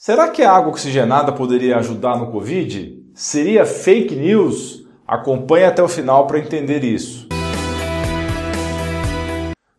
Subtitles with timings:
[0.00, 3.02] Será que a água oxigenada poderia ajudar no Covid?
[3.12, 4.86] Seria fake news?
[5.04, 7.26] Acompanhe até o final para entender isso.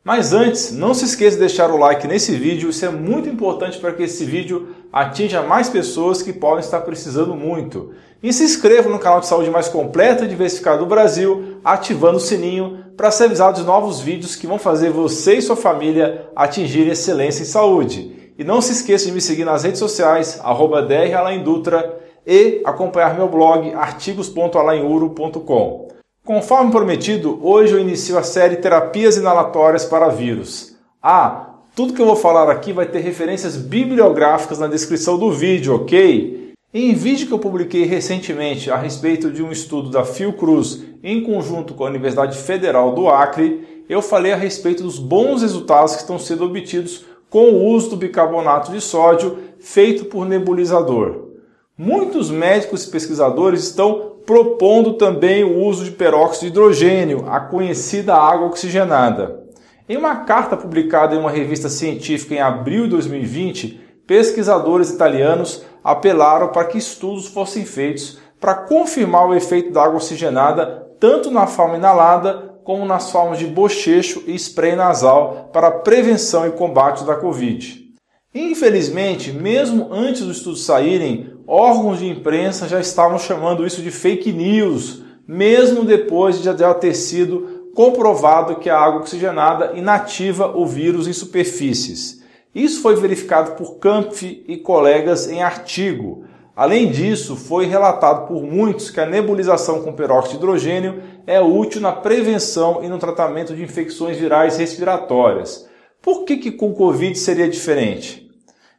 [0.03, 3.77] Mas antes, não se esqueça de deixar o like nesse vídeo, isso é muito importante
[3.77, 7.93] para que esse vídeo atinja mais pessoas que podem estar precisando muito.
[8.21, 12.19] E se inscreva no canal de saúde mais completo e diversificado do Brasil, ativando o
[12.19, 16.91] sininho para ser avisado de novos vídeos que vão fazer você e sua família atingirem
[16.91, 18.18] excelência em saúde.
[18.39, 23.27] E não se esqueça de me seguir nas redes sociais, arroba dralaindutra e acompanhar meu
[23.27, 25.89] blog artigos.alainuro.com.
[26.23, 30.77] Conforme prometido, hoje eu inicio a série Terapias Inalatórias para Vírus.
[31.03, 35.75] Ah, tudo que eu vou falar aqui vai ter referências bibliográficas na descrição do vídeo,
[35.75, 36.53] ok?
[36.73, 41.73] Em vídeo que eu publiquei recentemente a respeito de um estudo da Fiocruz em conjunto
[41.73, 46.17] com a Universidade Federal do Acre, eu falei a respeito dos bons resultados que estão
[46.17, 51.29] sendo obtidos com o uso do bicarbonato de sódio feito por nebulizador.
[51.77, 58.15] Muitos médicos e pesquisadores estão propondo também o uso de peróxido de hidrogênio, a conhecida
[58.15, 59.43] água oxigenada.
[59.87, 66.49] Em uma carta publicada em uma revista científica em abril de 2020, pesquisadores italianos apelaram
[66.49, 71.77] para que estudos fossem feitos para confirmar o efeito da água oxigenada tanto na forma
[71.77, 77.89] inalada como nas formas de bochecho e spray nasal para prevenção e combate da Covid.
[78.33, 84.31] Infelizmente, mesmo antes dos estudos saírem, órgãos de imprensa já estavam chamando isso de fake
[84.31, 91.07] news, mesmo depois de já ter sido comprovado que a água oxigenada inativa o vírus
[91.07, 92.21] em superfícies.
[92.53, 96.25] Isso foi verificado por Kampf e colegas em artigo.
[96.59, 101.79] Além disso, foi relatado por muitos que a nebulização com peróxido de hidrogênio é útil
[101.79, 105.69] na prevenção e no tratamento de infecções virais respiratórias.
[106.01, 108.29] Por que, que com Covid seria diferente?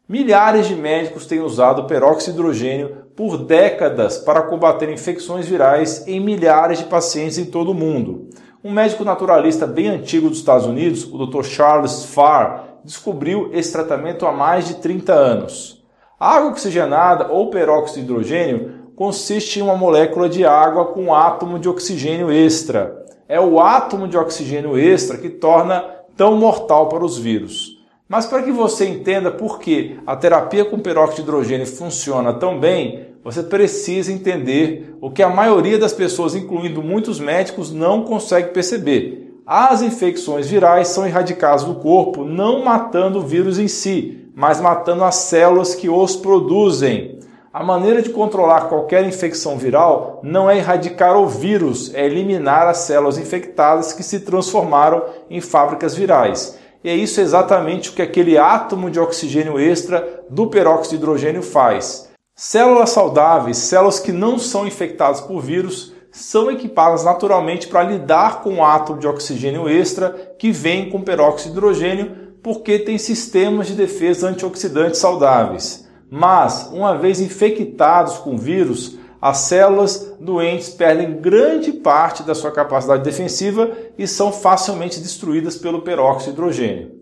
[0.07, 6.21] Milhares de médicos têm usado peróxido de hidrogênio por décadas para combater infecções virais em
[6.21, 8.29] milhares de pacientes em todo o mundo.
[8.63, 11.45] Um médico naturalista bem antigo dos Estados Unidos, o Dr.
[11.45, 15.80] Charles Farr, descobriu esse tratamento há mais de 30 anos.
[16.21, 21.59] Água oxigenada ou peróxido de hidrogênio consiste em uma molécula de água com um átomo
[21.59, 23.07] de oxigênio extra.
[23.27, 25.83] É o átomo de oxigênio extra que torna
[26.15, 27.79] tão mortal para os vírus.
[28.07, 32.61] Mas para que você entenda por que a terapia com peróxido de hidrogênio funciona tão
[32.61, 38.51] bem, você precisa entender o que a maioria das pessoas, incluindo muitos médicos, não consegue
[38.51, 39.41] perceber.
[39.47, 45.05] As infecções virais são erradicadas do corpo, não matando o vírus em si, mas matando
[45.05, 47.19] as células que os produzem.
[47.53, 52.79] A maneira de controlar qualquer infecção viral não é erradicar o vírus, é eliminar as
[52.79, 56.59] células infectadas que se transformaram em fábricas virais.
[56.83, 61.43] E é isso exatamente o que aquele átomo de oxigênio extra do peróxido de hidrogênio
[61.43, 62.09] faz.
[62.35, 68.55] Células saudáveis, células que não são infectadas por vírus, são equipadas naturalmente para lidar com
[68.55, 73.75] o átomo de oxigênio extra que vem com peróxido de hidrogênio porque tem sistemas de
[73.75, 75.89] defesa antioxidantes saudáveis.
[76.11, 83.05] Mas, uma vez infectados com vírus, as células doentes perdem grande parte da sua capacidade
[83.05, 87.01] defensiva e são facilmente destruídas pelo peróxido de hidrogênio.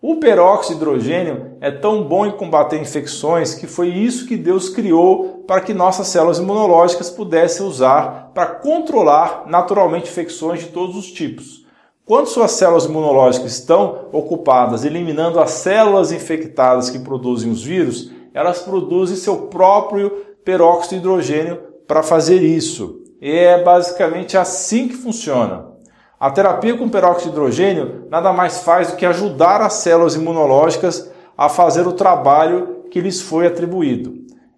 [0.00, 4.68] O peróxido de hidrogênio é tão bom em combater infecções que foi isso que Deus
[4.68, 11.10] criou para que nossas células imunológicas pudessem usar para controlar naturalmente infecções de todos os
[11.10, 11.63] tipos.
[12.06, 18.58] Quando suas células imunológicas estão ocupadas eliminando as células infectadas que produzem os vírus, elas
[18.58, 20.10] produzem seu próprio
[20.44, 23.00] peróxido de hidrogênio para fazer isso.
[23.22, 25.68] E é basicamente assim que funciona.
[26.20, 31.10] A terapia com peróxido de hidrogênio nada mais faz do que ajudar as células imunológicas
[31.38, 34.12] a fazer o trabalho que lhes foi atribuído.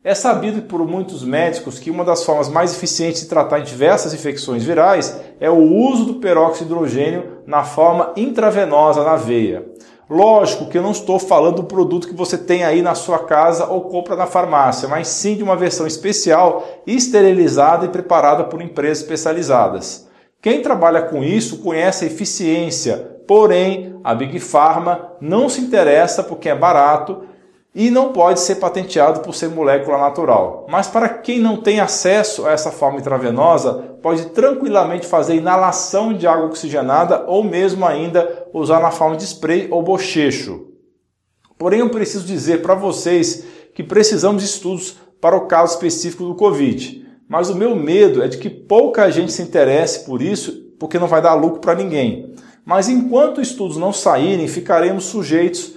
[0.07, 4.63] É sabido por muitos médicos que uma das formas mais eficientes de tratar diversas infecções
[4.63, 9.67] virais é o uso do peróxido de hidrogênio na forma intravenosa na veia.
[10.09, 13.67] Lógico que eu não estou falando do produto que você tem aí na sua casa
[13.67, 19.03] ou compra na farmácia, mas sim de uma versão especial, esterilizada e preparada por empresas
[19.03, 20.09] especializadas.
[20.41, 26.49] Quem trabalha com isso conhece a eficiência, porém a Big Pharma não se interessa porque
[26.49, 27.23] é barato
[27.77, 30.67] e não pode ser patenteado por ser molécula natural.
[30.67, 36.27] Mas para quem não tem acesso a essa forma intravenosa, pode tranquilamente fazer inalação de
[36.27, 40.69] água oxigenada ou mesmo ainda usar na forma de spray ou bochecho.
[41.59, 43.45] Porém, eu preciso dizer para vocês
[43.75, 47.07] que precisamos de estudos para o caso específico do Covid.
[47.29, 51.09] Mas o meu medo é de que pouca gente se interesse por isso, porque não
[51.09, 52.35] vai dar lucro para ninguém.
[52.65, 55.77] Mas enquanto estudos não saírem, ficaremos sujeitos